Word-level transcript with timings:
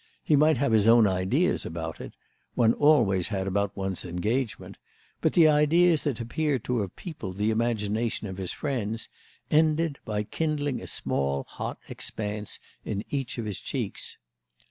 He 0.23 0.35
might 0.35 0.57
have 0.57 0.71
his 0.71 0.87
own 0.87 1.05
ideas 1.05 1.63
about 1.63 2.01
it—one 2.01 2.73
always 2.73 3.27
had 3.27 3.45
about 3.45 3.77
one's 3.77 4.03
engagement; 4.03 4.77
but 5.21 5.33
the 5.33 5.47
ideas 5.47 6.05
that 6.05 6.19
appeared 6.19 6.63
to 6.63 6.79
have 6.81 6.95
peopled 6.95 7.37
the 7.37 7.51
imagination 7.51 8.25
of 8.25 8.37
his 8.39 8.51
friends 8.51 9.09
ended 9.51 9.99
by 10.03 10.23
kindling 10.23 10.81
a 10.81 10.87
small 10.87 11.43
hot 11.43 11.77
expanse 11.87 12.57
in 12.83 13.05
each 13.11 13.37
of 13.37 13.45
his 13.45 13.59
cheeks. 13.59 14.17